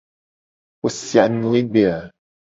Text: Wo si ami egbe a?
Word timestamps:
Wo 0.81 0.87
si 0.99 1.15
ami 1.23 1.47
egbe 1.59 1.83
a? 1.95 1.97